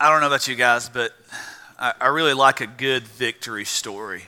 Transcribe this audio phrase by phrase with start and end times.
[0.00, 1.12] I don't know about you guys, but
[1.76, 4.22] I, I really like a good victory story.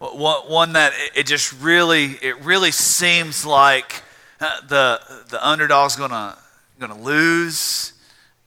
[0.00, 4.02] One, one that it just really, it really seems like
[4.40, 6.36] uh, the, the underdog's gonna,
[6.80, 7.92] gonna lose,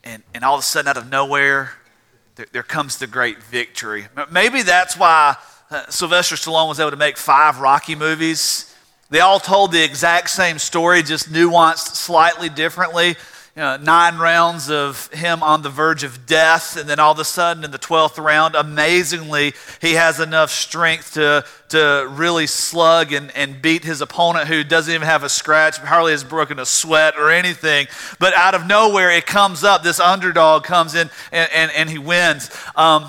[0.03, 1.71] and, and all of a sudden, out of nowhere,
[2.35, 4.07] there, there comes the great victory.
[4.29, 5.37] Maybe that's why
[5.71, 8.75] uh, Sylvester Stallone was able to make five Rocky movies.
[9.09, 13.15] They all told the exact same story, just nuanced slightly differently
[13.59, 17.63] nine rounds of him on the verge of death, and then all of a sudden
[17.63, 23.61] in the 12th round, amazingly, he has enough strength to, to really slug and, and
[23.61, 27.31] beat his opponent who doesn't even have a scratch, hardly has broken a sweat or
[27.31, 27.87] anything.
[28.17, 29.83] But out of nowhere, it comes up.
[29.83, 32.49] This underdog comes in and, and, and he wins.
[32.75, 33.07] Um,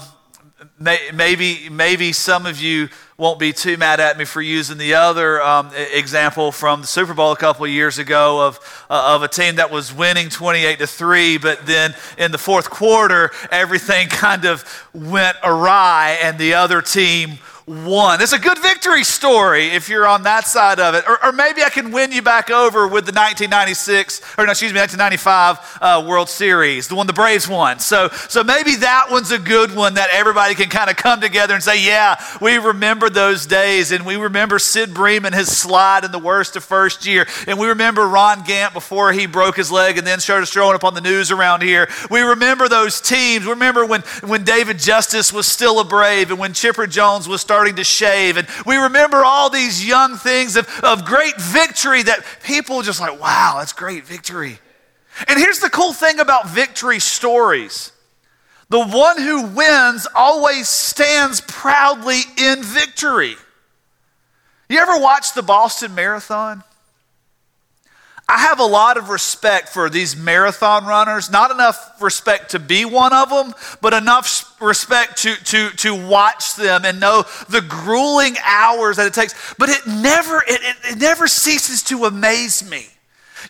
[0.80, 2.88] may, maybe, maybe some of you
[3.20, 7.12] won't be too mad at me for using the other um, example from the Super
[7.12, 10.78] Bowl a couple of years ago of, uh, of a team that was winning 28
[10.78, 16.54] to 3, but then in the fourth quarter, everything kind of went awry and the
[16.54, 17.38] other team
[17.70, 18.20] won.
[18.20, 21.04] It's a good victory story if you're on that side of it.
[21.06, 24.72] Or, or, maybe I can win you back over with the 1996, or no, excuse
[24.72, 27.78] me, 1995 uh, World Series, the one the Braves won.
[27.78, 31.54] So, so maybe that one's a good one that everybody can kind of come together
[31.54, 33.92] and say, yeah, we remember those days.
[33.92, 37.28] And we remember Sid Bream and his slide in the worst of first year.
[37.46, 40.82] And we remember Ron Gant before he broke his leg and then started showing up
[40.82, 41.88] on the news around here.
[42.10, 43.44] We remember those teams.
[43.44, 47.40] We remember when, when David Justice was still a Brave and when Chipper Jones was
[47.40, 48.38] starting starting to shave.
[48.38, 53.20] And we remember all these young things of, of great victory that people just like,
[53.20, 54.58] wow, that's great victory.
[55.28, 57.92] And here's the cool thing about victory stories
[58.70, 63.34] the one who wins always stands proudly in victory.
[64.70, 66.62] You ever watch the Boston Marathon?
[68.26, 72.86] I have a lot of respect for these marathon runners, not enough respect to be
[72.86, 73.52] one of them,
[73.82, 79.14] but enough respect to, to, to watch them and know the grueling hours that it
[79.14, 79.54] takes.
[79.58, 82.86] But it never, it, it, it never ceases to amaze me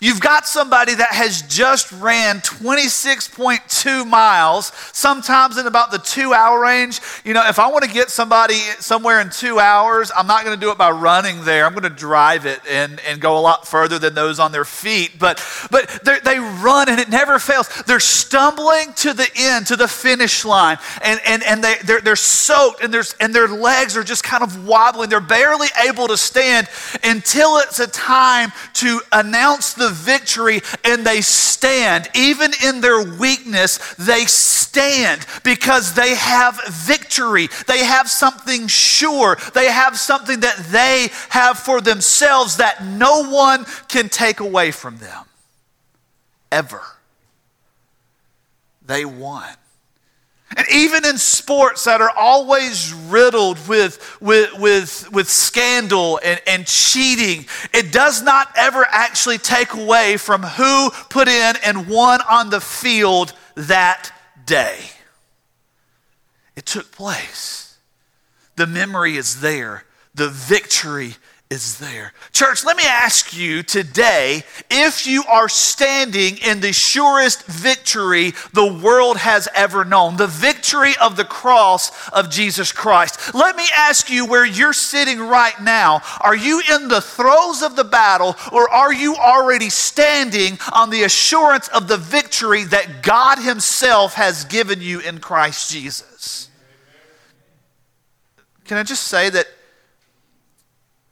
[0.01, 6.61] You've got somebody that has just ran 26.2 miles, sometimes in about the two hour
[6.61, 7.01] range.
[7.25, 10.59] You know, if I want to get somebody somewhere in two hours, I'm not going
[10.59, 11.65] to do it by running there.
[11.65, 14.65] I'm going to drive it and, and go a lot further than those on their
[14.65, 15.19] feet.
[15.19, 15.89] But, but
[16.25, 17.69] they run and it never fails.
[17.85, 22.17] They're stumbling to the end, to the finish line, and, and, and they, they're, they're
[22.17, 25.09] soaked and, there's, and their legs are just kind of wobbling.
[25.09, 26.69] They're barely able to stand
[27.03, 32.09] until it's a time to announce the victory and they stand.
[32.15, 37.49] Even in their weakness, they stand because they have victory.
[37.67, 39.37] They have something sure.
[39.55, 44.99] They have something that they have for themselves that no one can take away from
[44.99, 45.25] them.
[46.53, 46.83] Ever.
[48.87, 49.49] They won.
[50.57, 56.67] And even in sports that are always riddled with, with, with, with scandal and, and
[56.67, 62.51] cheating, it does not ever actually take away from who put in and won on
[62.51, 64.11] the field that
[64.45, 64.79] day.
[66.57, 67.79] It took place.
[68.57, 69.85] The memory is there,
[70.15, 71.15] the victory
[71.51, 72.13] is there.
[72.33, 78.73] Church, let me ask you today if you are standing in the surest victory the
[78.73, 83.35] world has ever known, the victory of the cross of Jesus Christ.
[83.35, 86.03] Let me ask you where you're sitting right now.
[86.21, 91.03] Are you in the throes of the battle or are you already standing on the
[91.03, 96.49] assurance of the victory that God Himself has given you in Christ Jesus?
[98.67, 99.49] Can I just say that?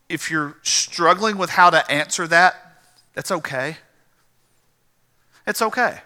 [0.09, 2.55] If you're struggling with how to answer that,
[3.15, 3.77] that's okay.
[5.47, 6.01] It's okay.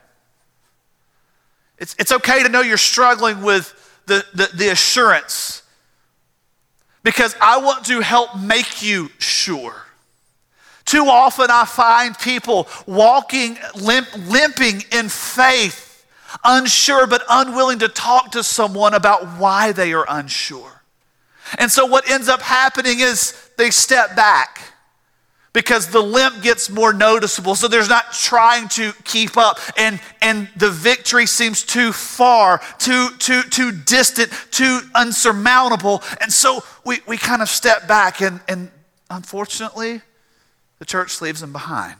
[1.78, 3.74] It's, it's okay to know you're struggling with
[4.06, 5.62] the, the, the assurance
[7.02, 9.74] because I want to help make you sure.
[10.84, 16.06] Too often I find people walking, limp, limping in faith,
[16.44, 20.82] unsure but unwilling to talk to someone about why they are unsure.
[21.58, 24.60] And so what ends up happening is they step back
[25.52, 27.54] because the limp gets more noticeable.
[27.54, 29.58] So there's not trying to keep up.
[29.76, 36.02] And, and the victory seems too far, too, too, too distant, too unsurmountable.
[36.20, 38.70] And so we, we kind of step back, and, and
[39.10, 40.00] unfortunately,
[40.78, 41.98] the church leaves them behind.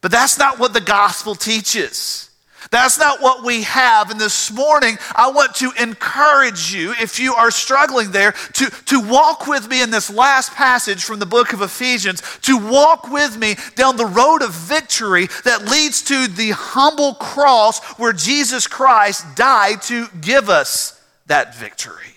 [0.00, 2.30] But that's not what the gospel teaches.
[2.70, 4.10] That's not what we have.
[4.10, 9.00] And this morning, I want to encourage you, if you are struggling there, to, to
[9.00, 13.36] walk with me in this last passage from the book of Ephesians, to walk with
[13.36, 19.36] me down the road of victory that leads to the humble cross where Jesus Christ
[19.36, 22.14] died to give us that victory.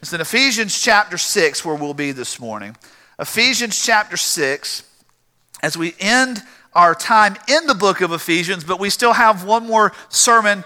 [0.00, 2.76] It's in Ephesians chapter 6 where we'll be this morning.
[3.18, 4.82] Ephesians chapter 6,
[5.62, 6.42] as we end
[6.74, 10.64] our time in the book of Ephesians, but we still have one more sermon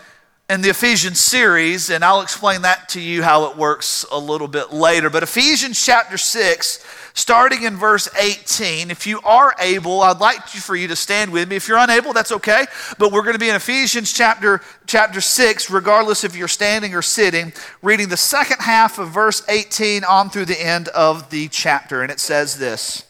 [0.50, 4.48] in the Ephesians series, and I'll explain that to you how it works a little
[4.48, 5.10] bit later.
[5.10, 10.74] But Ephesians chapter 6, starting in verse 18, if you are able, I'd like for
[10.74, 11.56] you to stand with me.
[11.56, 12.64] If you're unable, that's okay.
[12.96, 17.02] But we're going to be in Ephesians chapter, chapter 6, regardless if you're standing or
[17.02, 17.52] sitting,
[17.82, 22.00] reading the second half of verse 18 on through the end of the chapter.
[22.00, 23.04] And it says this.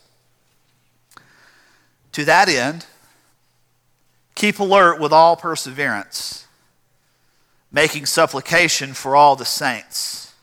[2.19, 2.85] To that end,
[4.35, 6.49] keep alert with all perseverance,
[7.71, 10.35] making supplication for all the saints,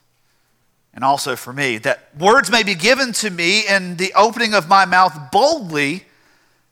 [0.94, 4.70] and also for me, that words may be given to me in the opening of
[4.70, 6.06] my mouth boldly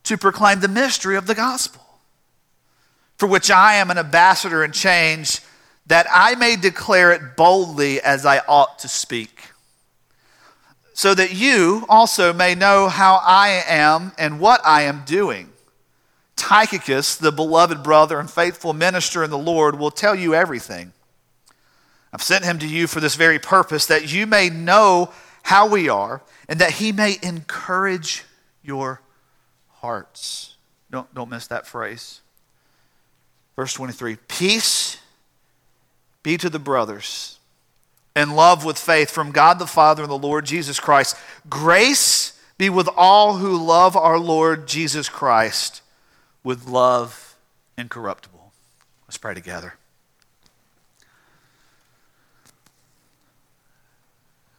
[0.04, 1.84] to proclaim the mystery of the gospel,
[3.18, 5.42] for which I am an ambassador in chains,
[5.86, 9.50] that I may declare it boldly as I ought to speak
[10.94, 15.50] so that you also may know how I am and what I am doing.
[16.36, 20.94] Tychicus, the beloved brother and faithful minister in the Lord, will tell you everything.
[22.12, 25.12] I've sent him to you for this very purpose, that you may know
[25.42, 28.24] how we are and that he may encourage
[28.62, 29.02] your
[29.80, 30.56] hearts.
[30.92, 32.22] Don't, don't miss that phrase.
[33.56, 34.98] Verse 23 Peace
[36.22, 37.40] be to the brothers
[38.16, 41.16] and love with faith from God the Father and the Lord Jesus Christ.
[41.50, 45.82] Grace be with all who love our Lord Jesus Christ
[46.44, 47.36] with love
[47.78, 48.52] incorruptible.
[49.08, 49.76] Let's pray together.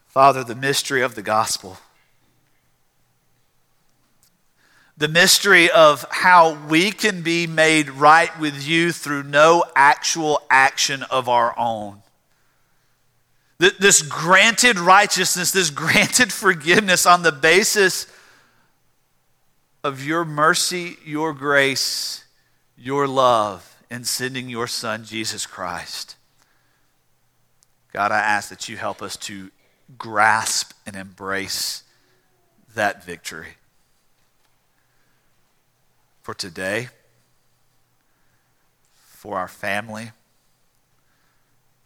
[0.07, 1.77] Father, the mystery of the gospel,
[4.97, 11.03] the mystery of how we can be made right with you through no actual action
[11.03, 12.01] of our own
[13.57, 18.07] this granted righteousness, this granted forgiveness on the basis
[19.83, 22.25] of your mercy, your grace,
[22.77, 26.15] your love in sending your Son, Jesus Christ.
[27.93, 29.51] God, I ask that you help us to
[29.97, 31.83] grasp and embrace
[32.73, 33.55] that victory.
[36.23, 36.89] For today,
[38.95, 40.11] for our family,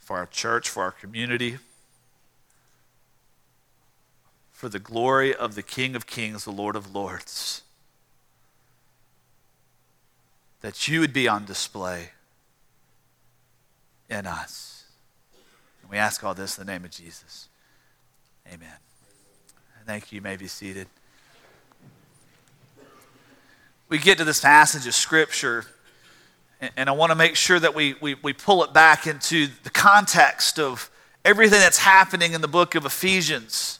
[0.09, 1.59] for our church, for our community,
[4.51, 7.61] for the glory of the King of Kings, the Lord of Lords.
[10.61, 12.09] That you would be on display
[14.09, 14.85] in us.
[15.83, 17.47] And we ask all this in the name of Jesus.
[18.51, 18.77] Amen.
[19.85, 20.15] Thank you.
[20.15, 20.87] You may be seated.
[23.89, 25.67] We get to this passage of Scripture
[26.75, 29.69] and I want to make sure that we, we, we pull it back into the
[29.69, 30.89] context of
[31.23, 33.79] everything that's happening in the book of Ephesians.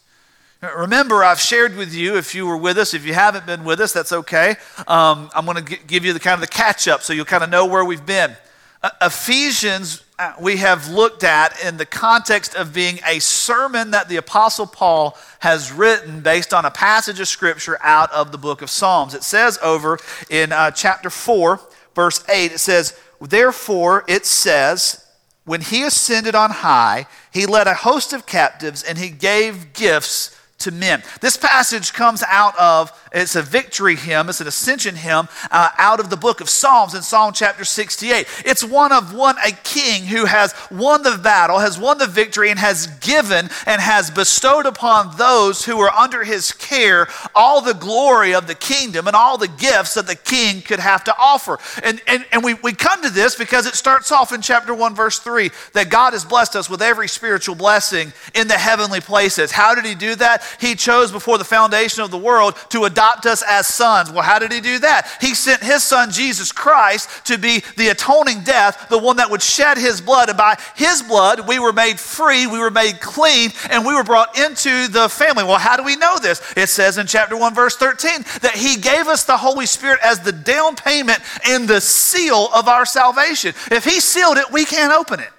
[0.62, 3.80] Remember, I've shared with you, if you were with us, if you haven't been with
[3.80, 4.56] us, that's okay.
[4.88, 7.44] Um, I'm going to give you the kind of the catch up so you'll kind
[7.44, 8.36] of know where we've been.
[8.82, 14.10] Uh, Ephesians, uh, we have looked at in the context of being a sermon that
[14.10, 18.62] the Apostle Paul has written based on a passage of Scripture out of the book
[18.62, 19.14] of Psalms.
[19.14, 19.98] It says over
[20.30, 21.60] in uh, chapter 4,
[21.96, 25.06] verse 8, it says, Therefore, it says,
[25.46, 30.39] when he ascended on high, he led a host of captives and he gave gifts
[30.60, 31.02] to men.
[31.22, 36.00] This passage comes out of, it's a victory hymn, it's an ascension hymn uh, out
[36.00, 38.28] of the book of Psalms in Psalm chapter 68.
[38.46, 42.50] It's one of one, a king who has won the battle, has won the victory,
[42.50, 47.74] and has given and has bestowed upon those who are under his care all the
[47.74, 51.58] glory of the kingdom and all the gifts that the king could have to offer.
[51.84, 54.94] And, and, and we, we come to this because it starts off in chapter 1,
[54.94, 59.52] verse 3, that God has blessed us with every spiritual blessing in the heavenly places.
[59.52, 60.44] How did he do that?
[60.60, 64.12] He chose before the foundation of the world to adopt us as sons.
[64.12, 65.10] Well, how did He do that?
[65.22, 69.42] He sent His Son, Jesus Christ, to be the atoning death, the one that would
[69.42, 70.30] shed His blood.
[70.30, 74.04] And by His blood, we were made free, we were made clean, and we were
[74.04, 75.44] brought into the family.
[75.44, 76.42] Well, how do we know this?
[76.56, 80.20] It says in chapter 1, verse 13, that He gave us the Holy Spirit as
[80.20, 83.54] the down payment and the seal of our salvation.
[83.72, 85.30] If He sealed it, we can't open it.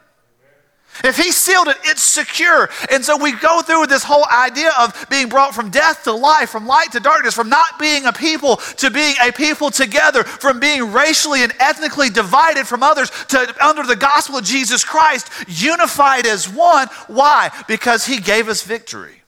[1.04, 2.68] If he sealed it, it's secure.
[2.90, 6.50] And so we go through this whole idea of being brought from death to life,
[6.50, 10.60] from light to darkness, from not being a people to being a people together, from
[10.60, 16.26] being racially and ethnically divided from others to under the gospel of Jesus Christ, unified
[16.26, 16.88] as one.
[17.06, 17.50] Why?
[17.68, 19.19] Because he gave us victory.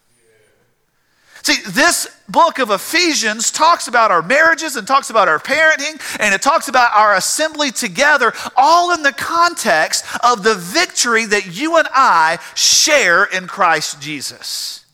[1.42, 6.32] See, this book of Ephesians talks about our marriages and talks about our parenting and
[6.32, 11.78] it talks about our assembly together, all in the context of the victory that you
[11.78, 14.86] and I share in Christ Jesus.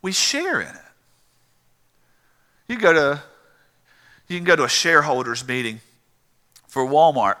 [0.00, 0.76] We share in it.
[2.68, 3.22] You go to
[4.28, 5.80] you can go to a shareholders meeting
[6.66, 7.36] for Walmart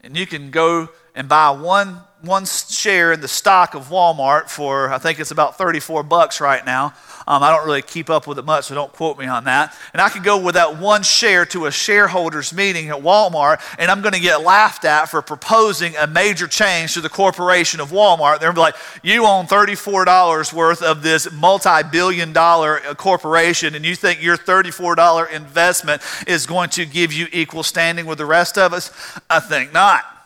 [0.00, 4.92] and you can go and buy one one share in the stock of Walmart for
[4.92, 6.94] I think it's about 34 bucks right now.
[7.28, 9.76] Um, I don't really keep up with it much, so don't quote me on that.
[9.92, 13.90] And I could go with that one share to a shareholders meeting at Walmart, and
[13.90, 17.90] I'm going to get laughed at for proposing a major change to the corporation of
[17.90, 18.40] Walmart.
[18.40, 23.84] They're going to be like, "You own $34 worth of this multi-billion-dollar uh, corporation, and
[23.84, 28.56] you think your $34 investment is going to give you equal standing with the rest
[28.56, 28.90] of us?"
[29.28, 30.17] I think not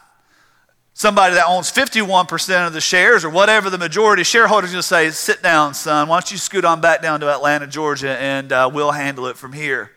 [0.94, 5.10] somebody that owns 51% of the shares or whatever the majority shareholders going to say,
[5.10, 6.08] sit down, son.
[6.08, 9.36] Why don't you scoot on back down to Atlanta, Georgia, and uh, we'll handle it
[9.36, 9.90] from here.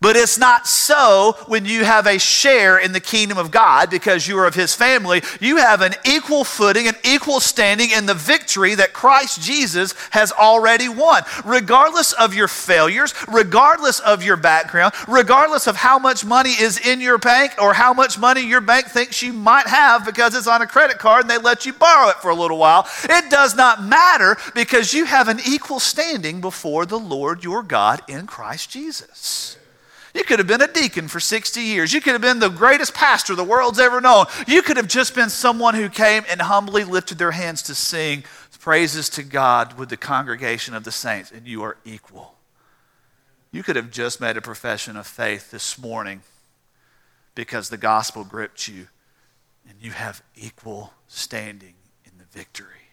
[0.00, 4.28] But it's not so when you have a share in the kingdom of God because
[4.28, 5.22] you are of his family.
[5.40, 10.30] You have an equal footing, an equal standing in the victory that Christ Jesus has
[10.30, 11.24] already won.
[11.44, 17.00] Regardless of your failures, regardless of your background, regardless of how much money is in
[17.00, 20.62] your bank or how much money your bank thinks you might have because it's on
[20.62, 23.56] a credit card and they let you borrow it for a little while, it does
[23.56, 28.70] not matter because you have an equal standing before the Lord your God in Christ
[28.70, 29.56] Jesus.
[30.14, 31.92] You could have been a deacon for 60 years.
[31.92, 34.26] You could have been the greatest pastor the world's ever known.
[34.46, 38.24] You could have just been someone who came and humbly lifted their hands to sing
[38.58, 42.34] praises to God with the congregation of the saints, and you are equal.
[43.50, 46.22] You could have just made a profession of faith this morning
[47.34, 48.88] because the gospel gripped you,
[49.68, 51.74] and you have equal standing
[52.04, 52.87] in the victory.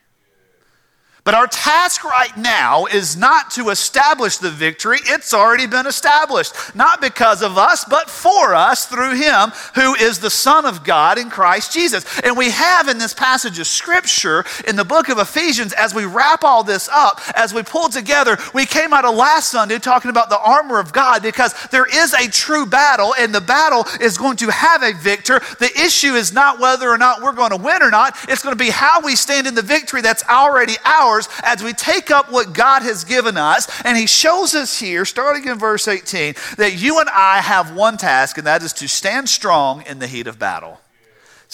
[1.26, 5.00] But our task right now is not to establish the victory.
[5.06, 6.54] It's already been established.
[6.76, 11.18] Not because of us, but for us through Him who is the Son of God
[11.18, 12.06] in Christ Jesus.
[12.24, 16.06] And we have in this passage of Scripture in the book of Ephesians, as we
[16.06, 20.12] wrap all this up, as we pull together, we came out of last Sunday talking
[20.12, 24.20] about the armor of God because there is a true battle and the battle is
[24.20, 25.42] going to have a victor.
[25.58, 28.56] The issue is not whether or not we're going to win or not, it's going
[28.56, 32.12] to be how we stand in the victory that's already ours ours as we take
[32.12, 33.68] up what God has given us.
[33.84, 37.98] And He shows us here, starting in verse 18, that you and I have one
[37.98, 40.80] task, and that is to stand strong in the heat of battle.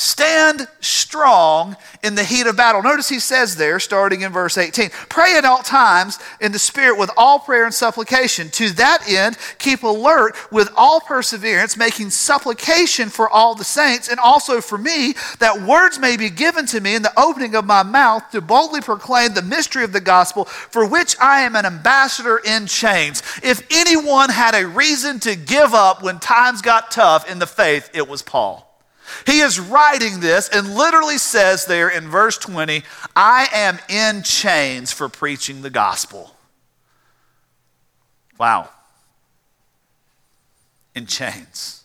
[0.02, 2.82] Stand strong in the heat of battle.
[2.82, 6.98] Notice he says there, starting in verse 18, pray at all times in the Spirit
[6.98, 8.50] with all prayer and supplication.
[8.50, 14.20] To that end, keep alert with all perseverance, making supplication for all the saints and
[14.20, 17.84] also for me, that words may be given to me in the opening of my
[17.84, 22.40] mouth to boldly proclaim the mystery of the gospel, for which I am an ambassador
[22.44, 23.22] in chains.
[23.44, 27.92] If anyone had a reason to give up when times got tough in the faith,
[27.94, 28.71] it was Paul.
[29.26, 32.84] He is writing this and literally says there in verse 20,
[33.16, 36.36] I am in chains for preaching the gospel.
[38.38, 38.70] Wow.
[40.96, 41.84] In chains.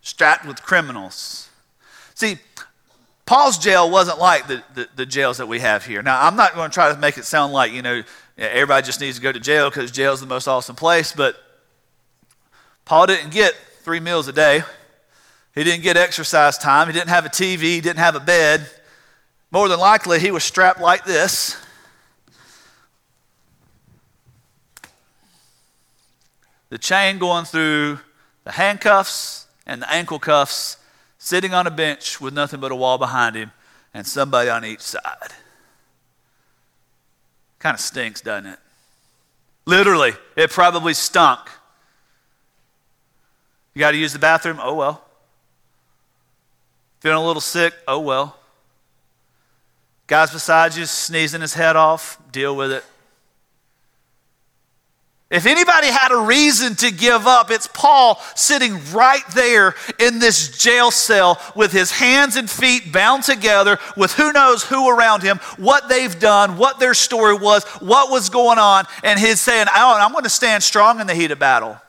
[0.00, 1.48] Strapped with criminals.
[2.14, 2.38] See,
[3.26, 6.02] Paul's jail wasn't like the, the, the, jails that we have here.
[6.02, 8.02] Now, I'm not going to try to make it sound like, you know,
[8.36, 11.36] everybody just needs to go to jail because jail is the most awesome place, but
[12.84, 13.54] Paul didn't get
[13.90, 14.62] three meals a day.
[15.52, 16.86] He didn't get exercise time.
[16.86, 17.62] He didn't have a TV.
[17.62, 18.70] He didn't have a bed.
[19.50, 21.60] More than likely, he was strapped like this.
[26.68, 27.98] The chain going through
[28.44, 30.76] the handcuffs and the ankle cuffs,
[31.18, 33.50] sitting on a bench with nothing but a wall behind him
[33.92, 35.32] and somebody on each side.
[37.58, 38.58] Kind of stinks, doesn't it?
[39.66, 41.40] Literally, it probably stunk.
[43.80, 44.60] You got to use the bathroom?
[44.62, 45.02] Oh, well.
[47.00, 47.72] Feeling a little sick?
[47.88, 48.36] Oh, well.
[50.06, 52.20] Guys beside you sneezing his head off?
[52.30, 52.84] Deal with it.
[55.30, 60.58] If anybody had a reason to give up, it's Paul sitting right there in this
[60.58, 65.38] jail cell with his hands and feet bound together with who knows who around him,
[65.56, 69.96] what they've done, what their story was, what was going on, and he's saying, oh,
[69.98, 71.80] I'm going to stand strong in the heat of battle.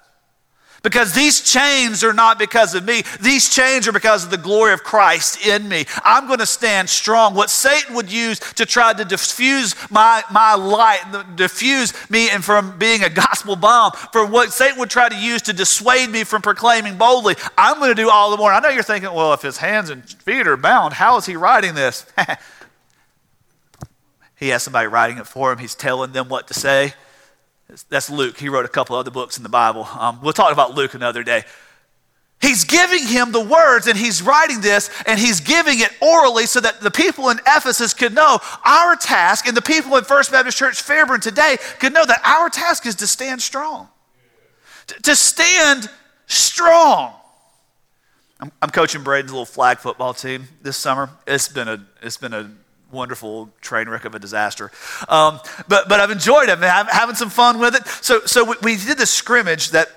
[0.84, 3.04] Because these chains are not because of me.
[3.22, 5.86] These chains are because of the glory of Christ in me.
[6.04, 7.36] I'm going to stand strong.
[7.36, 12.80] What Satan would use to try to diffuse my, my light, diffuse me and from
[12.80, 16.42] being a gospel bomb, for what Satan would try to use to dissuade me from
[16.42, 18.52] proclaiming boldly, I'm going to do all the more.
[18.52, 21.36] I know you're thinking, well, if his hands and feet are bound, how is he
[21.36, 22.08] writing this?
[24.36, 25.60] he has somebody writing it for him.
[25.60, 26.96] He's telling them what to say.
[27.90, 28.38] That's Luke.
[28.38, 29.88] He wrote a couple other books in the Bible.
[29.98, 31.44] Um, we'll talk about Luke another day.
[32.42, 36.60] He's giving him the words and he's writing this and he's giving it orally so
[36.60, 40.58] that the people in Ephesus could know our task and the people in First Baptist
[40.58, 43.88] Church Fairburn today could know that our task is to stand strong.
[45.04, 45.88] To stand
[46.26, 47.14] strong.
[48.40, 51.12] I'm, I'm coaching Braden's little flag football team this summer.
[51.28, 52.50] It's been a, it's been a
[52.92, 54.72] wonderful train wreck of a disaster.
[55.08, 56.60] Um, but, but I've enjoyed it.
[56.60, 57.88] I'm having some fun with it.
[57.88, 59.90] So, so we, we did this scrimmage that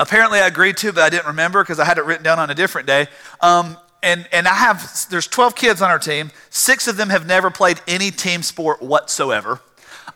[0.00, 2.50] apparently I agreed to, but I didn't remember because I had it written down on
[2.50, 3.06] a different day.
[3.40, 6.30] Um, and, and I have, there's 12 kids on our team.
[6.50, 9.60] Six of them have never played any team sport whatsoever.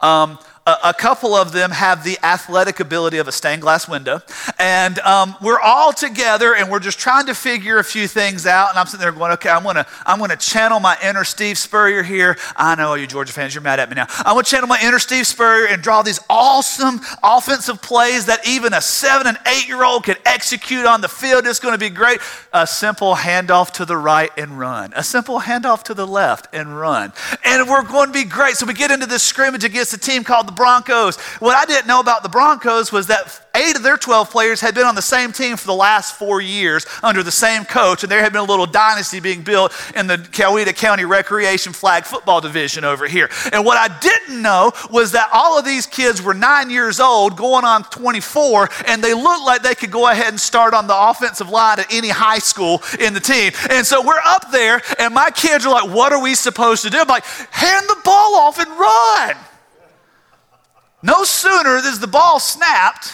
[0.00, 0.38] Um,
[0.82, 4.20] a, couple of them have the athletic ability of a stained glass window.
[4.58, 8.70] And um, we're all together and we're just trying to figure a few things out.
[8.70, 12.02] And I'm sitting there going, okay, I'm to I'm gonna channel my inner Steve Spurrier
[12.02, 12.36] here.
[12.56, 14.06] I know you Georgia fans, you're mad at me now.
[14.18, 18.74] I'm to channel my inner Steve Spurrier and draw these awesome offensive plays that even
[18.74, 21.46] a seven and eight year old could execute on the field.
[21.46, 22.20] It's going to be great.
[22.52, 26.78] A simple handoff to the right and run, a simple handoff to the left and
[26.78, 27.12] run.
[27.44, 28.56] And we're going to be great.
[28.56, 31.16] So we get into this scrimmage against a team called the Broncos.
[31.38, 34.74] What I didn't know about the Broncos was that eight of their 12 players had
[34.74, 38.12] been on the same team for the last four years under the same coach, and
[38.12, 42.42] there had been a little dynasty being built in the Coweta County Recreation Flag Football
[42.42, 43.30] Division over here.
[43.54, 47.38] And what I didn't know was that all of these kids were nine years old,
[47.38, 50.94] going on 24, and they looked like they could go ahead and start on the
[50.94, 53.52] offensive line at any high school in the team.
[53.70, 56.90] And so we're up there, and my kids are like, What are we supposed to
[56.90, 56.98] do?
[56.98, 59.49] I'm like, Hand the ball off and run.
[61.02, 63.12] No sooner is the ball snapped,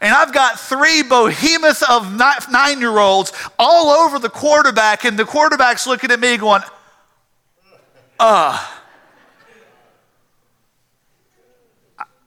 [0.00, 2.14] and I've got three behemoths of
[2.50, 6.62] nine year olds all over the quarterback, and the quarterback's looking at me going,
[8.18, 8.72] uh.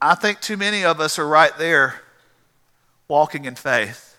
[0.02, 2.00] I think too many of us are right there
[3.06, 4.16] walking in faith.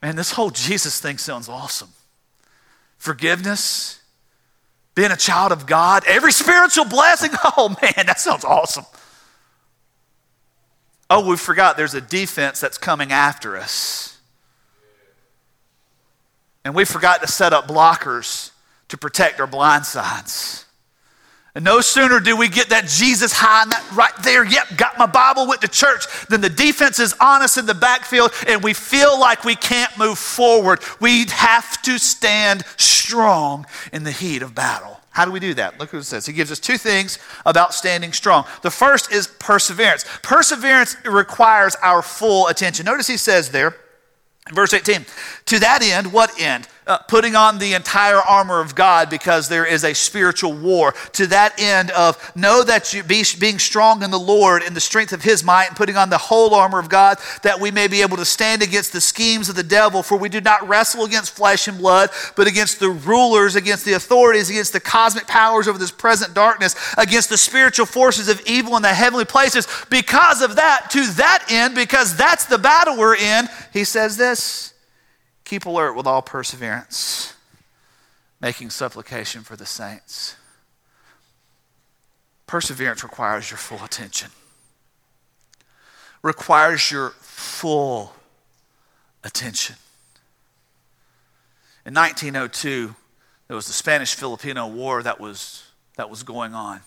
[0.00, 1.90] Man, this whole Jesus thing sounds awesome.
[2.96, 3.97] Forgiveness,
[4.98, 7.30] being a child of God, every spiritual blessing.
[7.56, 8.84] Oh man, that sounds awesome.
[11.08, 14.18] Oh, we forgot there's a defense that's coming after us.
[16.64, 18.50] And we forgot to set up blockers
[18.88, 20.66] to protect our blind sides.
[21.54, 24.98] And no sooner do we get that Jesus high and that right there, yep, got
[24.98, 28.62] my Bible, went to church, than the defense is on us in the backfield and
[28.62, 30.80] we feel like we can't move forward.
[31.00, 35.00] We have to stand strong in the heat of battle.
[35.10, 35.80] How do we do that?
[35.80, 36.26] Look what it says.
[36.26, 38.44] He gives us two things about standing strong.
[38.62, 40.04] The first is perseverance.
[40.22, 42.86] Perseverance requires our full attention.
[42.86, 43.74] Notice he says there,
[44.52, 45.06] verse 18,
[45.46, 46.68] to that end, what end?
[46.88, 50.94] Uh, putting on the entire armor of God because there is a spiritual war.
[51.12, 54.80] To that end of know that you be being strong in the Lord in the
[54.80, 57.88] strength of his might and putting on the whole armor of God that we may
[57.88, 61.04] be able to stand against the schemes of the devil for we do not wrestle
[61.04, 65.68] against flesh and blood but against the rulers against the authorities against the cosmic powers
[65.68, 70.40] over this present darkness against the spiritual forces of evil in the heavenly places because
[70.42, 74.74] of that to that end because that's the battle we're in he says this
[75.48, 77.32] Keep alert with all perseverance,
[78.38, 80.36] making supplication for the saints.
[82.46, 84.30] Perseverance requires your full attention,
[86.22, 88.12] requires your full
[89.24, 89.76] attention.
[91.86, 92.94] In 1902,
[93.46, 95.64] there was the Spanish Filipino War that was,
[95.96, 96.82] that was going on.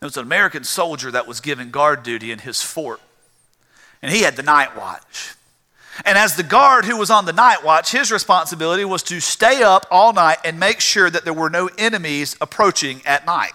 [0.00, 3.00] There was an American soldier that was given guard duty in his fort,
[4.02, 5.36] and he had the night watch.
[6.04, 9.62] And as the guard who was on the night watch, his responsibility was to stay
[9.62, 13.52] up all night and make sure that there were no enemies approaching at night.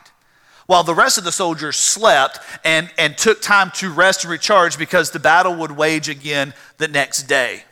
[0.65, 4.77] While the rest of the soldiers slept and, and took time to rest and recharge
[4.77, 7.63] because the battle would wage again the next day.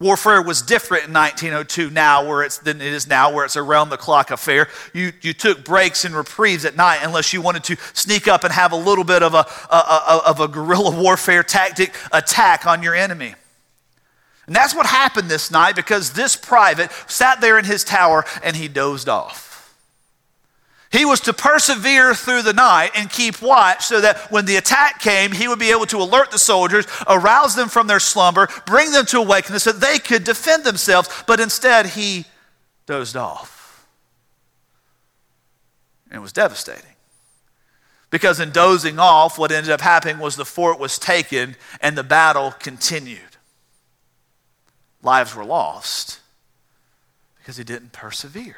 [0.00, 3.62] Warfare was different in 1902 now where it's, than it is now, where it's a
[3.62, 4.68] round the clock affair.
[4.94, 8.52] You, you took breaks and reprieves at night unless you wanted to sneak up and
[8.52, 12.80] have a little bit of a, a, a of a guerrilla warfare tactic attack on
[12.80, 13.34] your enemy.
[14.48, 18.56] And that's what happened this night because this private sat there in his tower and
[18.56, 19.76] he dozed off.
[20.90, 25.00] He was to persevere through the night and keep watch so that when the attack
[25.00, 28.90] came, he would be able to alert the soldiers, arouse them from their slumber, bring
[28.90, 31.10] them to awakeness so they could defend themselves.
[31.26, 32.24] But instead, he
[32.86, 33.86] dozed off.
[36.06, 36.84] And it was devastating.
[38.08, 42.02] Because in dozing off, what ended up happening was the fort was taken and the
[42.02, 43.27] battle continued.
[45.02, 46.20] Lives were lost
[47.38, 48.56] because he didn't persevere.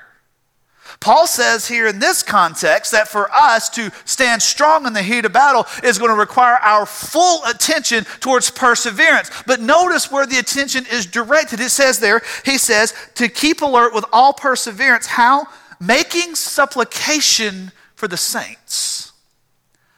[0.98, 5.24] Paul says here in this context that for us to stand strong in the heat
[5.24, 9.30] of battle is going to require our full attention towards perseverance.
[9.46, 11.60] But notice where the attention is directed.
[11.60, 15.06] It says there, he says, to keep alert with all perseverance.
[15.06, 15.46] How?
[15.78, 19.12] Making supplication for the saints.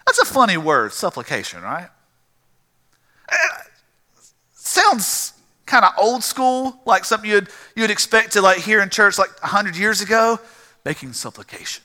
[0.07, 1.89] That's a funny word, supplication, right?
[3.31, 3.63] It eh,
[4.53, 5.32] sounds
[5.73, 9.31] kind of old school, like something you'd, you'd expect to like hear in church like
[9.41, 10.39] 100 years ago
[10.85, 11.83] making supplication.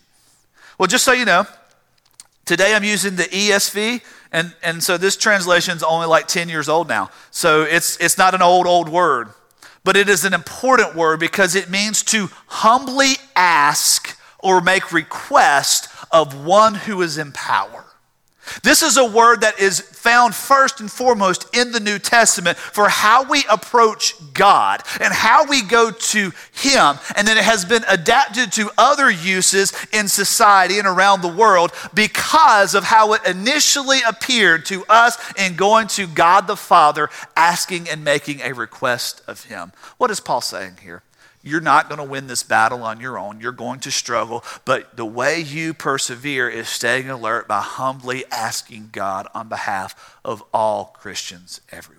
[0.78, 1.48] Well, just so you know,
[2.44, 4.02] today I'm using the ESV,
[4.34, 7.12] and, and so this translation is only like 10 years old now.
[7.32, 9.30] So it's, it's not an old, old word,
[9.86, 15.88] but it is an important word because it means to humbly ask or make request
[16.12, 17.86] of one who is in power.
[18.64, 22.90] This is a word that is found first and foremost in the New Testament for
[22.90, 26.98] how we approach God and how we go to Him.
[27.16, 31.72] And then it has been adapted to other uses in society and around the world
[31.94, 37.90] because of how it initially appeared to us in going to God the Father, asking
[37.90, 39.72] and making a request of Him.
[39.98, 41.04] What is Paul saying here?
[41.48, 43.40] You're not going to win this battle on your own.
[43.40, 44.44] You're going to struggle.
[44.66, 50.44] But the way you persevere is staying alert by humbly asking God on behalf of
[50.54, 51.97] all Christians everywhere.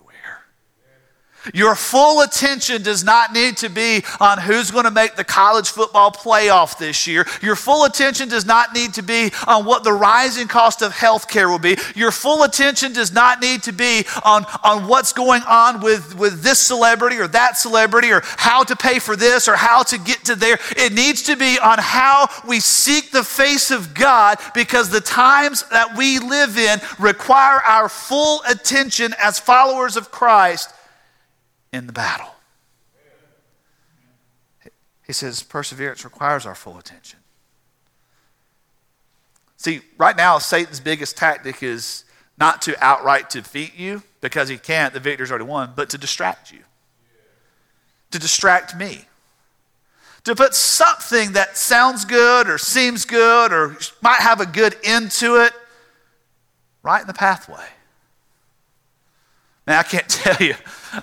[1.54, 5.70] Your full attention does not need to be on who's going to make the college
[5.70, 7.26] football playoff this year.
[7.40, 11.28] Your full attention does not need to be on what the rising cost of health
[11.28, 11.76] care will be.
[11.94, 16.42] Your full attention does not need to be on, on what's going on with, with
[16.42, 20.24] this celebrity or that celebrity or how to pay for this or how to get
[20.26, 20.58] to there.
[20.76, 25.64] It needs to be on how we seek the face of God because the times
[25.70, 30.74] that we live in require our full attention as followers of Christ
[31.72, 32.34] in the battle.
[35.06, 37.18] He says perseverance requires our full attention.
[39.56, 42.04] See, right now, Satan's biggest tactic is
[42.38, 46.52] not to outright defeat you because he can't, the victor's already won, but to distract
[46.52, 46.60] you.
[48.12, 49.06] To distract me.
[50.24, 55.10] To put something that sounds good or seems good or might have a good end
[55.12, 55.52] to it
[56.82, 57.66] right in the pathway.
[59.68, 60.54] Man, I can't tell you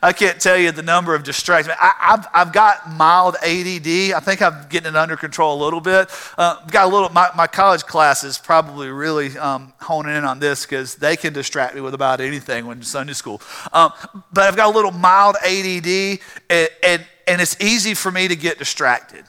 [0.01, 1.75] I can't tell you the number of distractions.
[1.79, 4.13] I, have I've got mild ADD.
[4.13, 6.09] I think I'm getting it under control a little bit.
[6.37, 7.09] Uh, got a little.
[7.09, 11.33] My, my college class is probably really um, honing in on this because they can
[11.33, 13.41] distract me with about anything when Sunday school.
[13.71, 13.91] Um,
[14.33, 18.35] but I've got a little mild ADD, and, and, and it's easy for me to
[18.35, 19.25] get distracted.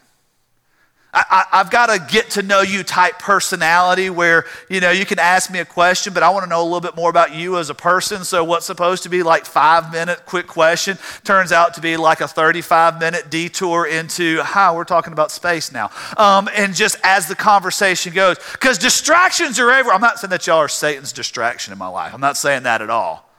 [1.16, 5.18] I, have got a get to know you type personality where, you know, you can
[5.18, 7.56] ask me a question, but I want to know a little bit more about you
[7.58, 8.22] as a person.
[8.24, 12.20] So what's supposed to be like five minute quick question turns out to be like
[12.20, 15.90] a 35 minute detour into, how we're talking about space now.
[16.18, 19.94] Um, and just as the conversation goes, because distractions are everywhere.
[19.94, 22.12] I'm not saying that y'all are Satan's distraction in my life.
[22.12, 23.30] I'm not saying that at all.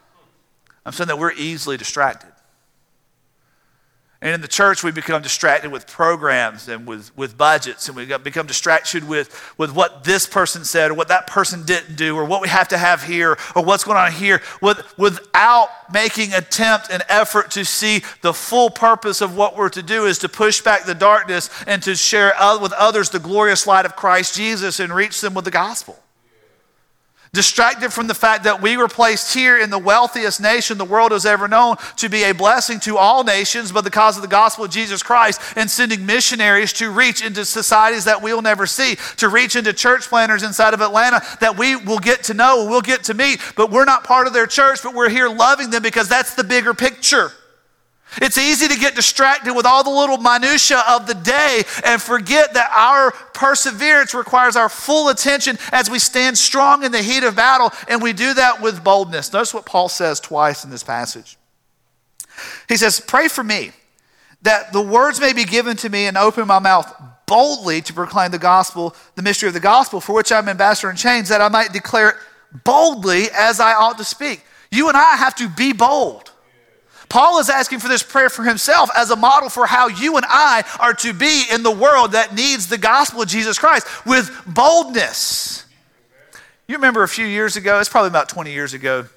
[0.84, 2.32] I'm saying that we're easily distracted.
[4.20, 8.06] And in the church, we become distracted with programs and with, with budgets, and we
[8.18, 12.26] become distracted with, with what this person said or what that person didn't do or
[12.26, 16.88] what we have to have here or what's going on here with, without making attempt
[16.90, 20.62] and effort to see the full purpose of what we're to do is to push
[20.62, 24.92] back the darkness and to share with others the glorious light of Christ Jesus and
[24.92, 25.98] reach them with the gospel
[27.34, 31.12] distracted from the fact that we were placed here in the wealthiest nation the world
[31.12, 34.28] has ever known to be a blessing to all nations, but the because of the
[34.28, 38.96] gospel of Jesus Christ and sending missionaries to reach into societies that we'll never see,
[39.16, 42.82] to reach into church planters inside of Atlanta that we will get to know, we'll
[42.82, 45.82] get to meet, but we're not part of their church, but we're here loving them
[45.82, 47.32] because that's the bigger picture.
[48.22, 52.54] It's easy to get distracted with all the little minutiae of the day and forget
[52.54, 57.36] that our perseverance requires our full attention as we stand strong in the heat of
[57.36, 59.32] battle, and we do that with boldness.
[59.34, 61.38] Notice what Paul says twice in this passage.
[62.68, 63.72] He says, Pray for me
[64.42, 66.92] that the words may be given to me and open my mouth
[67.26, 70.96] boldly to proclaim the gospel, the mystery of the gospel, for which I'm ambassador in
[70.96, 72.16] chains, that I might declare it
[72.64, 74.44] boldly as I ought to speak.
[74.72, 76.32] You and I have to be bold.
[77.10, 80.26] Paul is asking for this prayer for himself as a model for how you and
[80.28, 84.30] I are to be in the world that needs the gospel of Jesus Christ with
[84.46, 85.66] boldness.
[86.68, 89.08] You remember a few years ago, it's probably about 20 years ago,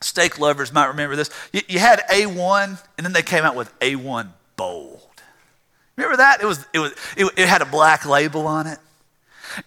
[0.00, 1.30] steak lovers might remember this.
[1.52, 5.00] You, you had A1, and then they came out with A1 Bold.
[5.96, 6.42] Remember that?
[6.42, 8.78] It, was, it, was, it, it had a black label on it.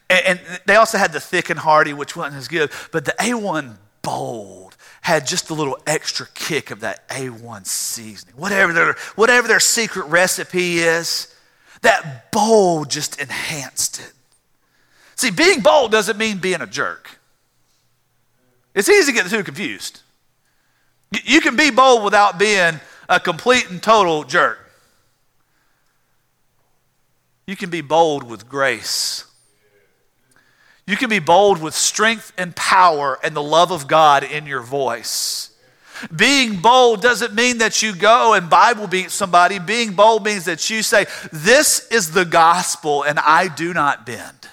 [0.10, 2.72] And, and they also had the thick and hearty, which wasn't as good.
[2.91, 4.77] But the A1 Bold
[5.08, 8.36] had just a little extra kick of that A1 seasoning.
[8.36, 11.34] Whatever their, whatever their secret recipe is,
[11.82, 14.12] that bold just enhanced it.
[15.15, 17.20] See, being bold doesn't mean being a jerk.
[18.76, 20.02] It's easy to get two confused.
[21.24, 24.60] You can be bold without being a complete and total jerk.
[27.46, 29.24] You can be bold with grace.
[30.88, 34.62] You can be bold with strength and power and the love of God in your
[34.62, 35.52] voice.
[36.15, 39.60] Being bold doesn't mean that you go and Bible beat somebody.
[39.60, 44.47] Being bold means that you say, This is the gospel and I do not bend.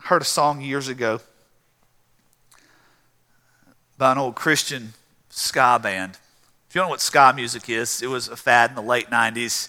[0.00, 1.20] I heard a song years ago
[3.98, 4.94] by an old Christian
[5.28, 6.12] ska band.
[6.68, 9.10] If you don't know what ska music is, it was a fad in the late
[9.10, 9.68] 90s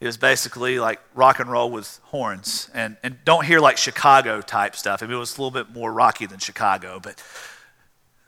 [0.00, 2.68] it was basically like rock and roll with horns.
[2.74, 5.02] And, and don't hear like Chicago type stuff.
[5.02, 7.22] I mean, it was a little bit more rocky than Chicago, but the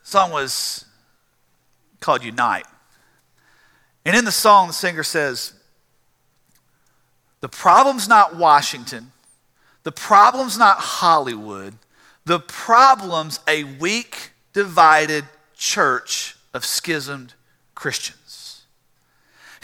[0.03, 0.85] song was
[2.01, 2.67] called Unite.
[4.05, 5.53] And in the song, the singer says,
[7.41, 9.13] The problem's not Washington,
[9.83, 11.75] the problem's not Hollywood,
[12.25, 15.25] the problem's a weak, divided
[15.57, 17.35] church of schismed
[17.75, 18.26] Christians.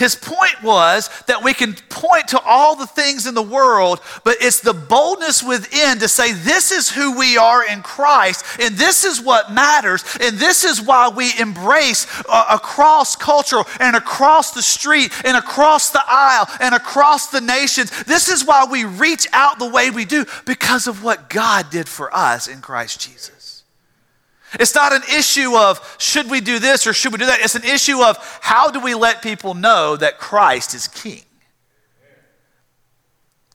[0.02, 4.36] His point was that we can point to all the things in the world, but
[4.40, 9.04] it's the boldness within to say, This is who we are in Christ, and this
[9.04, 14.60] is what matters, and this is why we embrace uh, across culture and across the
[14.60, 18.02] street and across the aisle and across the nations.
[18.02, 21.88] This is why we reach out the way we do because of what God did
[21.88, 23.41] for us in Christ Jesus.
[24.60, 27.40] It's not an issue of should we do this or should we do that.
[27.40, 31.22] It's an issue of how do we let people know that Christ is king.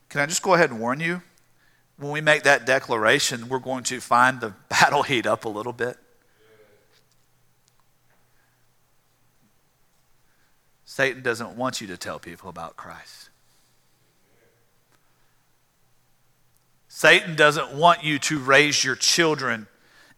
[0.10, 1.21] Can I just go ahead and warn you?
[1.97, 5.73] When we make that declaration, we're going to find the battle heat up a little
[5.73, 5.97] bit.
[10.86, 13.29] Satan doesn't want you to tell people about Christ.
[16.88, 19.67] Satan doesn't want you to raise your children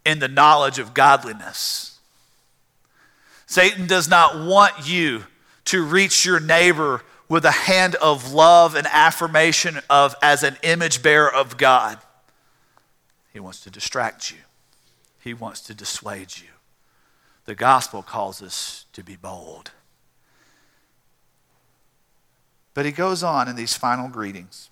[0.05, 1.99] in the knowledge of godliness.
[3.45, 5.23] Satan does not want you
[5.65, 11.01] to reach your neighbor with a hand of love and affirmation of as an image
[11.01, 11.99] bearer of God.
[13.31, 14.37] He wants to distract you.
[15.19, 16.47] He wants to dissuade you.
[17.45, 19.71] The gospel calls us to be bold.
[22.73, 24.69] But he goes on in these final greetings.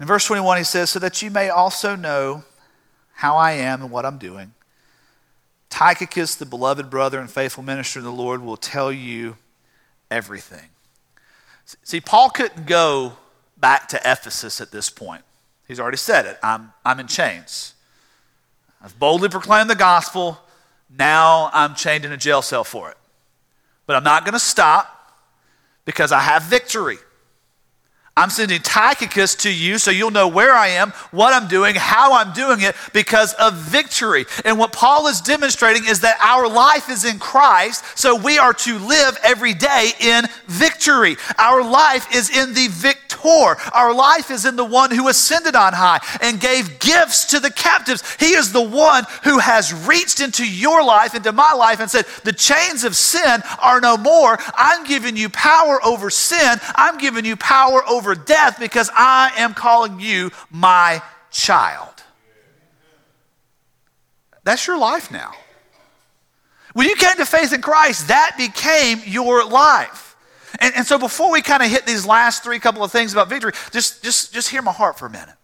[0.00, 2.44] In verse 21, he says, So that you may also know
[3.14, 4.52] how I am and what I'm doing.
[5.70, 9.36] Tychicus, the beloved brother and faithful minister of the Lord, will tell you
[10.10, 10.68] everything.
[11.82, 13.14] See, Paul couldn't go
[13.56, 15.22] back to Ephesus at this point.
[15.66, 16.38] He's already said it.
[16.42, 17.74] I'm, I'm in chains.
[18.82, 20.38] I've boldly proclaimed the gospel.
[20.96, 22.96] Now I'm chained in a jail cell for it.
[23.86, 25.12] But I'm not going to stop
[25.84, 26.98] because I have victory.
[28.16, 32.14] I'm sending Tychicus to you so you'll know where I am, what I'm doing, how
[32.14, 34.24] I'm doing it because of victory.
[34.44, 38.54] And what Paul is demonstrating is that our life is in Christ, so we are
[38.54, 41.16] to live every day in victory.
[41.38, 43.04] Our life is in the victor.
[43.72, 47.50] Our life is in the one who ascended on high and gave gifts to the
[47.50, 48.02] captives.
[48.20, 52.04] He is the one who has reached into your life, into my life, and said,
[52.24, 54.38] The chains of sin are no more.
[54.54, 56.58] I'm giving you power over sin.
[56.74, 62.02] I'm giving you power over over death because I am calling you my child.
[64.44, 65.32] That's your life now.
[66.74, 70.16] When you came to faith in Christ, that became your life.
[70.60, 73.28] And, and so before we kind of hit these last three couple of things about
[73.28, 75.34] victory, just, just, just hear my heart for a minute.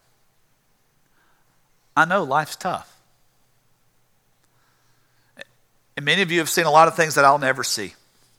[1.97, 2.87] I know life's tough.
[5.97, 7.95] And many of you have seen a lot of things that I'll never see.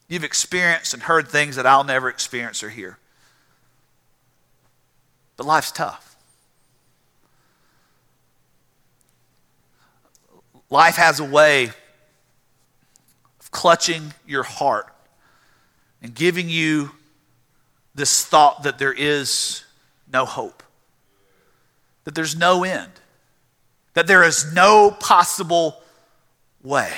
[0.07, 2.97] You've experienced and heard things that I'll never experience or hear.
[5.37, 6.15] But life's tough.
[10.69, 11.65] Life has a way
[13.39, 14.87] of clutching your heart
[16.01, 16.91] and giving you
[17.93, 19.65] this thought that there is
[20.11, 20.63] no hope,
[22.05, 22.91] that there's no end,
[23.93, 25.81] that there is no possible
[26.63, 26.91] way.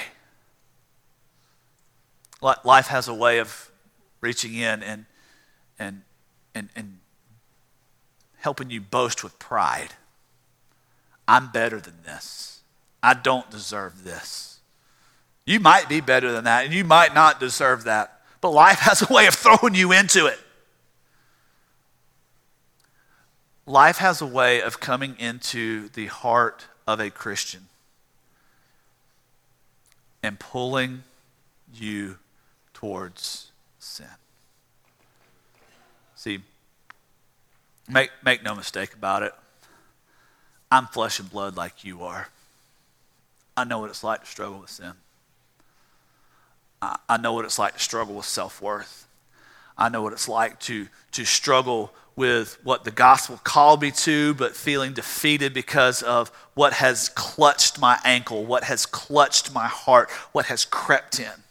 [2.41, 3.72] Life has a way of
[4.22, 5.06] reaching in and,
[5.80, 6.02] and,
[6.54, 7.00] and, and
[8.43, 9.93] helping you boast with pride.
[11.29, 12.60] I'm better than this.
[13.01, 14.60] I don't deserve this.
[15.45, 18.19] You might be better than that, and you might not deserve that.
[18.41, 20.38] But life has a way of throwing you into it.
[23.65, 27.69] Life has a way of coming into the heart of a Christian
[30.21, 31.03] and pulling
[31.73, 32.17] you
[32.73, 34.08] towards sin.
[36.17, 36.41] See,
[37.89, 39.34] make, make no mistake about it.
[40.72, 42.30] I'm flesh and blood like you are.
[43.56, 44.93] I know what it's like to struggle with sin.
[46.82, 49.08] I, I know what it's like to struggle with self worth.
[49.78, 54.34] I know what it's like to, to struggle with what the gospel called me to,
[54.36, 60.12] but feeling defeated because of what has clutched my ankle, what has clutched my heart,
[60.32, 61.43] what has crept in.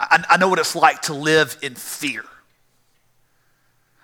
[0.00, 2.24] I, I know what it's like to live in fear.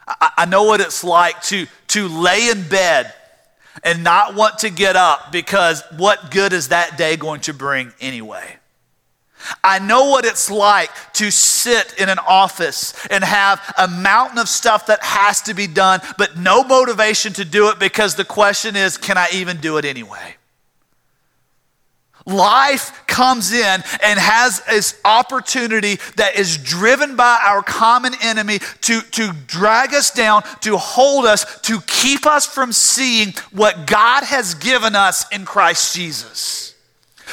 [0.06, 3.12] I, I know what it's like to, to lay in bed
[3.84, 7.92] and not want to get up because what good is that day going to bring
[8.00, 8.56] anyway?
[9.62, 14.48] I know what it's like to sit in an office and have a mountain of
[14.48, 18.76] stuff that has to be done, but no motivation to do it because the question
[18.76, 20.36] is can I even do it anyway?
[22.26, 29.00] Life comes in and has this opportunity that is driven by our common enemy to,
[29.12, 34.54] to drag us down, to hold us, to keep us from seeing what God has
[34.54, 36.75] given us in Christ Jesus.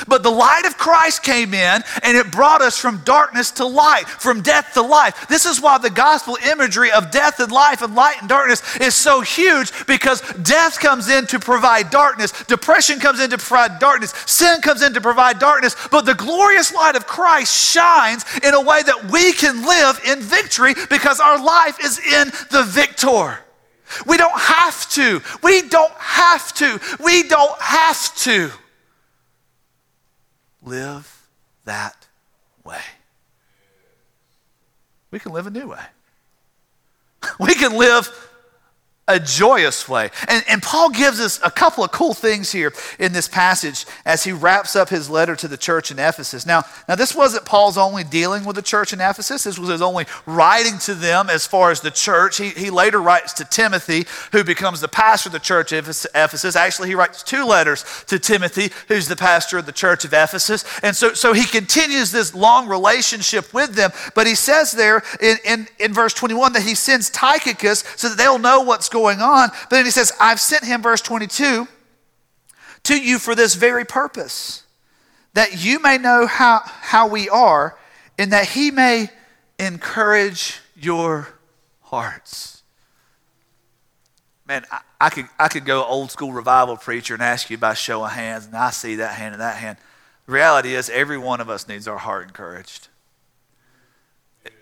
[0.08, 4.08] But the light of Christ came in and it brought us from darkness to light,
[4.08, 5.28] from death to life.
[5.28, 8.96] This is why the gospel imagery of death and life and light and darkness is
[8.96, 14.14] so huge because death comes in to provide darkness, depression comes in to provide darkness,
[14.26, 15.76] sin comes in to provide darkness.
[15.92, 20.22] But the glorious light of Christ shines in a way that we can live in
[20.22, 23.40] victory because our life is in the victor.
[24.08, 25.22] We don't have to.
[25.44, 26.80] We don't have to.
[27.04, 28.52] We don't have to
[30.64, 31.28] live
[31.66, 32.08] that
[32.64, 32.82] way.
[35.12, 35.84] We can live a new way.
[37.40, 38.12] We can live
[39.06, 40.10] a joyous way.
[40.30, 44.24] And, and Paul gives us a couple of cool things here in this passage as
[44.24, 46.46] he wraps up his letter to the church in Ephesus.
[46.46, 49.44] Now, now this wasn't Paul's only dealing with the church in Ephesus.
[49.44, 52.38] This was his only writing to them as far as the church.
[52.38, 56.56] He, he later writes to Timothy, who becomes the pastor of the church of Ephesus.
[56.56, 60.64] Actually, he writes two letters to Timothy, who's the pastor of the church of Ephesus.
[60.82, 63.92] And so, so he continues this long relationship with them.
[64.16, 68.18] But he says there in, in, in verse 21 that he sends Tychicus so that
[68.18, 69.50] they'll know what's going on.
[69.50, 71.68] But then he says, I've sent him, verse 22,
[72.84, 74.64] to you for this very purpose,
[75.34, 77.78] that you may know how, how we are,
[78.18, 79.10] and that he may
[79.60, 81.28] encourage your
[81.82, 82.64] hearts.
[84.46, 87.74] Man, I, I, could, I could go old school revival preacher and ask you by
[87.74, 89.78] show of hands, and I see that hand and that hand.
[90.28, 92.90] The reality is, every one of us needs our heart encouraged.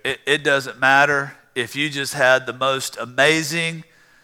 [0.06, 3.84] It, it doesn't matter if you just had the most amazing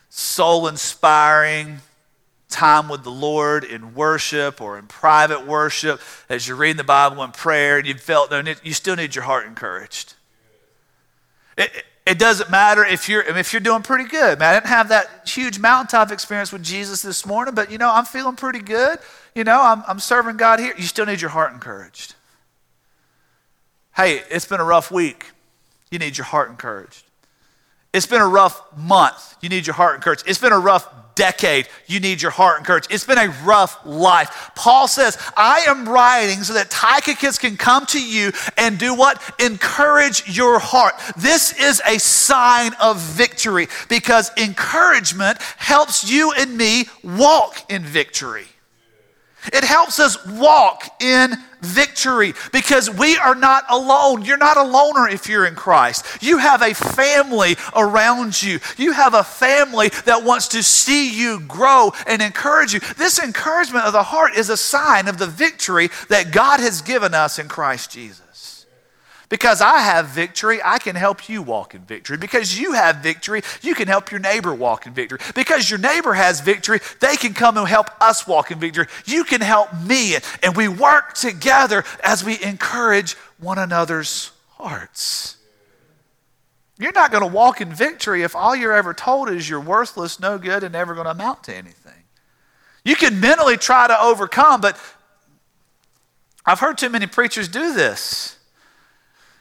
[0.10, 1.80] soul inspiring
[2.50, 7.24] time with the Lord in worship or in private worship, as you're reading the Bible
[7.24, 10.13] in prayer and you felt no, you still need your heart encouraged.
[11.58, 11.72] It,
[12.06, 14.39] it doesn't matter if you're if you're doing pretty good.
[14.39, 17.91] Man, I didn't have that huge mountaintop experience with Jesus this morning, but you know,
[17.91, 19.00] I'm feeling pretty good.
[19.36, 20.74] You know, I'm, I'm serving God here.
[20.78, 22.15] You still need your heart encouraged.
[23.96, 25.32] Hey, it's been a rough week.
[25.91, 27.04] You need your heart encouraged.
[27.98, 29.36] It's been a rough month.
[29.42, 30.26] You need your heart encouraged.
[30.28, 31.68] It's been a rough decade.
[31.88, 32.92] You need your heart encouraged.
[32.92, 34.52] It's been a rough life.
[34.54, 39.20] Paul says, I am writing so that Tychicus can come to you and do what?
[39.40, 40.94] Encourage your heart.
[41.18, 48.46] This is a sign of victory because encouragement helps you and me walk in victory.
[49.54, 54.24] It helps us walk in victory because we are not alone.
[54.24, 56.06] You're not a loner if you're in Christ.
[56.22, 58.60] You have a family around you.
[58.78, 62.80] You have a family that wants to see you grow and encourage you.
[62.98, 67.14] This encouragement of the heart is a sign of the victory that God has given
[67.14, 68.27] us in Christ Jesus.
[69.30, 72.18] Because I have victory, I can help you walk in victory.
[72.18, 75.20] Because you have victory, you can help your neighbor walk in victory.
[75.36, 78.86] Because your neighbor has victory, they can come and help us walk in victory.
[79.06, 80.16] You can help me.
[80.42, 85.36] And we work together as we encourage one another's hearts.
[86.80, 90.20] You're not going to walk in victory if all you're ever told is you're worthless,
[90.22, 92.04] no good, and never going to amount to anything.
[92.86, 94.80] You can mentally try to overcome, but
[96.45, 98.37] I've heard too many preachers do this.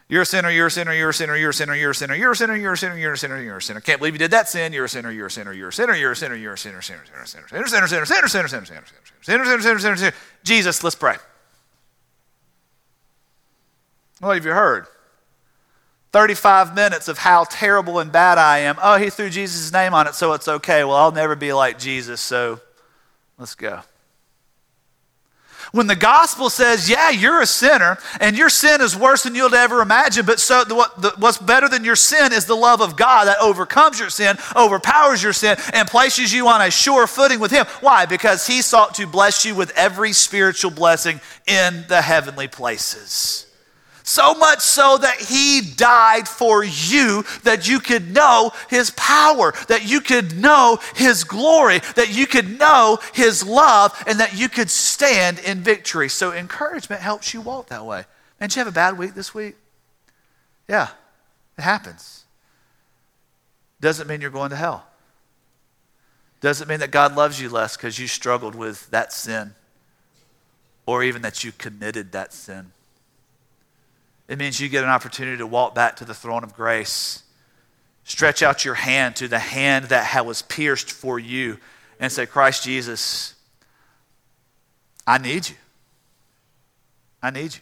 [0.09, 2.15] You're a sinner, you're a sinner, you're a sinner, you're a sinner, you're a sinner,
[2.15, 3.81] you're a sinner, you're a sinner, you're a sinner, you're a sinner.
[3.81, 4.73] Can't believe you did that sin.
[4.73, 6.81] You're a sinner, you're a sinner, you're a sinner, you're a sinner, you're a sinner,
[6.81, 8.85] sinner, sinner, sinner, sinner, sinner, sinner, sinner, sinner, sinner, sinner,
[9.23, 10.13] sinner, sinner, sinner, sinner, sinner.
[10.45, 11.17] Jesus, let's pray.
[14.21, 14.87] What have you heard?
[16.13, 18.77] 35 minutes of how terrible and bad I am.
[18.81, 20.85] Oh, he threw Jesus' name on it, so it's okay.
[20.85, 22.61] Well, I'll never be like Jesus, so
[23.39, 23.81] let's go.
[25.77, 29.55] When the gospel says, yeah, you're a sinner, and your sin is worse than you'll
[29.55, 32.97] ever imagine, but so what, the, what's better than your sin is the love of
[32.97, 37.41] God that overcomes your sin, overpowers your sin, and places you on a sure footing
[37.41, 37.67] with Him.
[37.83, 38.07] Why?
[38.07, 43.45] Because He sought to bless you with every spiritual blessing in the heavenly places.
[44.09, 49.85] So much so that he died for you, that you could know his power, that
[49.85, 54.71] you could know his glory, that you could know his love, and that you could
[54.71, 56.09] stand in victory.
[56.09, 58.05] So encouragement helps you walk that way.
[58.39, 59.57] Man, did you have a bad week this week?
[60.69, 60.91] Yeah,
[61.59, 62.27] it happens.
[63.81, 64.87] Doesn't mean you're going to hell.
[66.41, 69.57] Doesn't mean that God loves you less because you struggled with that sin
[70.87, 72.71] or even that you committed that sin.
[74.29, 77.23] It means you get an opportunity to walk back to the throne of grace.
[78.05, 81.59] Stretch out your hand to the hand that was pierced for you
[81.99, 83.35] and say, Christ Jesus,
[85.07, 85.57] I need you.
[87.23, 87.61] I need you.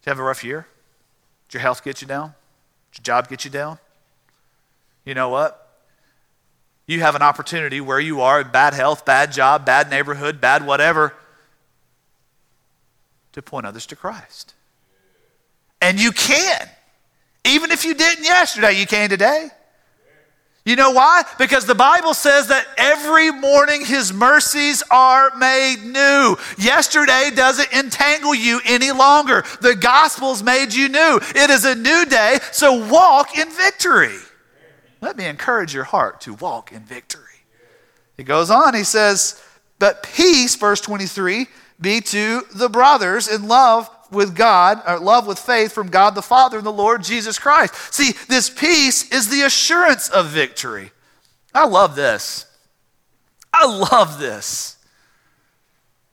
[0.00, 0.66] Did you have a rough year?
[1.48, 2.34] Did your health get you down?
[2.92, 3.78] Did your job get you down?
[5.04, 5.60] You know what?
[6.86, 10.66] You have an opportunity where you are in bad health, bad job, bad neighborhood, bad
[10.66, 11.14] whatever
[13.32, 14.54] to point others to Christ.
[15.84, 16.66] And you can.
[17.44, 19.48] Even if you didn't yesterday, you can today.
[20.64, 21.24] You know why?
[21.36, 26.38] Because the Bible says that every morning his mercies are made new.
[26.56, 29.44] Yesterday doesn't entangle you any longer.
[29.60, 31.20] The gospel's made you new.
[31.34, 34.16] It is a new day, so walk in victory.
[35.02, 37.20] Let me encourage your heart to walk in victory.
[38.16, 39.38] He goes on, he says,
[39.78, 41.46] But peace, verse 23,
[41.78, 46.22] be to the brothers in love with God, or love with faith from God the
[46.22, 47.74] Father and the Lord Jesus Christ.
[47.92, 50.92] See, this peace is the assurance of victory.
[51.54, 52.46] I love this.
[53.52, 54.76] I love this.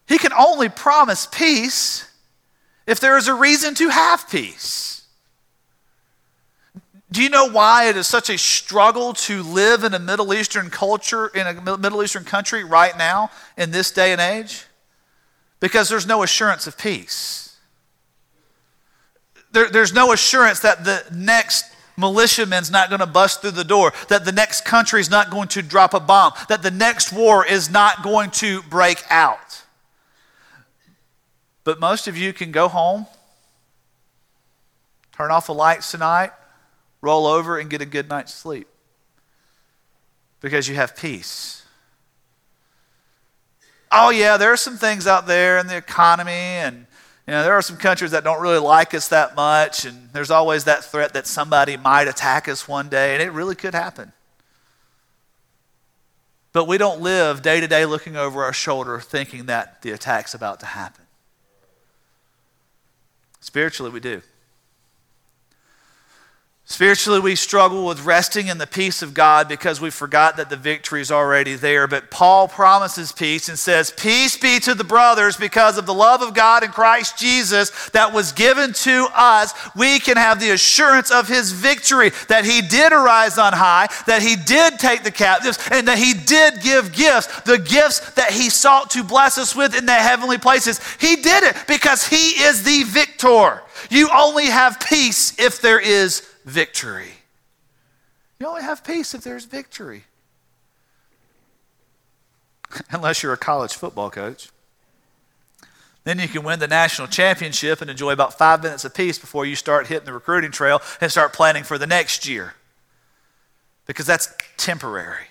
[0.08, 2.12] He can only promise peace
[2.86, 5.08] if there is a reason to have peace.
[7.12, 10.70] Do you know why it is such a struggle to live in a Middle Eastern
[10.70, 14.66] culture, in a Middle Eastern country right now, in this day and age?
[15.60, 17.51] Because there's no assurance of peace.
[19.52, 21.66] There, there's no assurance that the next
[21.98, 25.48] militiaman's not going to bust through the door, that the next country is not going
[25.50, 29.64] to drop a bomb, that the next war is not going to break out.
[31.64, 33.06] But most of you can go home,
[35.12, 36.32] turn off the lights tonight,
[37.02, 38.68] roll over, and get a good night's sleep
[40.40, 41.64] because you have peace.
[43.92, 46.88] Oh, yeah, there are some things out there in the economy and
[47.28, 50.32] you know, there are some countries that don't really like us that much, and there's
[50.32, 54.12] always that threat that somebody might attack us one day, and it really could happen.
[56.54, 60.34] But we don't live day to day looking over our shoulder thinking that the attack's
[60.34, 61.06] about to happen.
[63.40, 64.22] Spiritually, we do.
[66.72, 70.56] Spiritually, we struggle with resting in the peace of God because we forgot that the
[70.56, 71.86] victory is already there.
[71.86, 76.22] But Paul promises peace and says, Peace be to the brothers because of the love
[76.22, 79.54] of God in Christ Jesus that was given to us.
[79.76, 84.22] We can have the assurance of his victory that he did arise on high, that
[84.22, 88.50] he did take the captives, and that he did give gifts, the gifts that he
[88.50, 90.80] sought to bless us with in the heavenly places.
[91.02, 93.62] He did it because he is the victor.
[93.90, 97.14] You only have peace if there is victory.
[98.40, 100.04] You only have peace if there's victory.
[102.92, 104.50] Unless you're a college football coach.
[106.04, 109.46] Then you can win the national championship and enjoy about five minutes of peace before
[109.46, 112.56] you start hitting the recruiting trail and start planning for the next year.
[113.86, 115.28] Because that's temporary.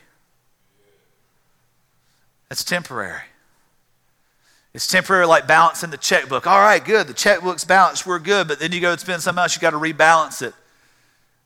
[2.49, 3.23] That's temporary.
[4.73, 6.47] It's temporary, like balancing the checkbook.
[6.47, 7.09] All right, good.
[7.09, 8.07] The checkbook's balanced.
[8.07, 8.47] We're good.
[8.47, 10.55] But then you go and spend something else, you got to rebalance it.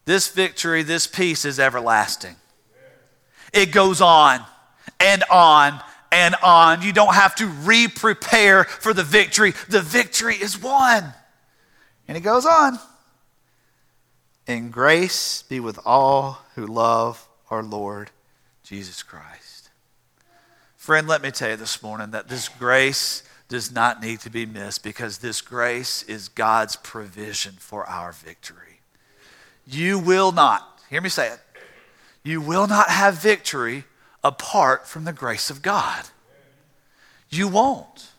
[0.05, 2.37] This victory, this peace is everlasting.
[3.53, 4.45] It goes on
[5.01, 5.81] and on
[6.11, 6.83] and on.
[6.83, 9.53] You don't have to re prepare for the victory.
[9.69, 11.15] The victory is won.
[12.07, 12.79] And it goes on.
[14.47, 18.11] And grace be with all who love our Lord
[18.63, 19.71] Jesus Christ.
[20.77, 24.45] Friend, let me tell you this morning that this grace does not need to be
[24.45, 28.74] missed because this grace is God's provision for our victory.
[29.67, 31.41] You will not, hear me say it,
[32.23, 33.85] you will not have victory
[34.23, 36.05] apart from the grace of God.
[37.29, 38.11] You won't.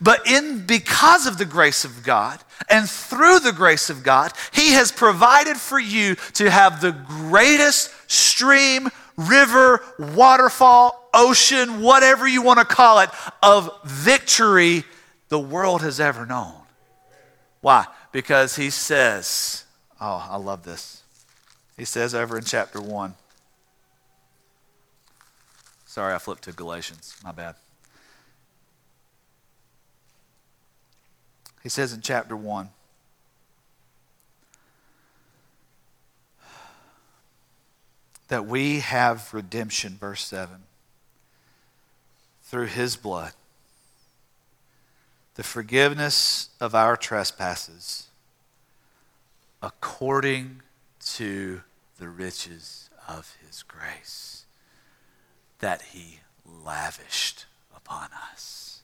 [0.00, 4.72] But in because of the grace of God and through the grace of God, he
[4.72, 12.58] has provided for you to have the greatest stream, river, waterfall, ocean, whatever you want
[12.58, 13.10] to call it,
[13.42, 14.84] of victory
[15.28, 16.54] the world has ever known.
[17.60, 17.86] Why?
[18.12, 19.63] Because he says,
[20.04, 21.02] oh, I love this.
[21.76, 23.14] He says over in chapter 1.
[25.86, 27.16] Sorry, I flipped to Galatians.
[27.24, 27.54] My bad.
[31.62, 32.68] He says in chapter 1
[38.28, 40.64] that we have redemption, verse 7,
[42.42, 43.32] through his blood,
[45.36, 48.08] the forgiveness of our trespasses,
[49.64, 50.60] according
[51.00, 51.62] to
[51.98, 54.44] the riches of his grace
[55.60, 58.82] that he lavished upon us.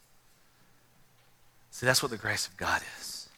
[1.70, 3.28] See, that's what the grace of God is.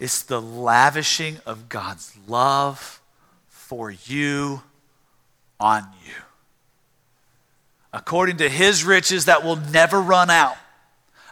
[0.00, 3.00] It's the lavishing of God's love
[3.48, 4.62] for you
[5.60, 6.14] on you.
[7.92, 10.56] According to his riches that will never run out.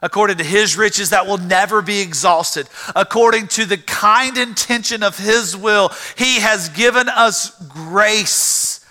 [0.02, 2.68] According to his riches that will never be exhausted.
[2.94, 8.84] According to the kind intention of his will, he has given us grace.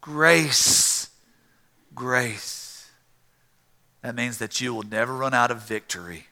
[0.00, 1.10] Grace.
[1.94, 2.90] Grace.
[4.02, 6.26] That means that you will never run out of victory.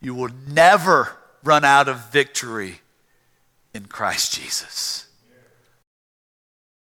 [0.00, 2.80] You will never run out of victory
[3.74, 5.05] in Christ Jesus.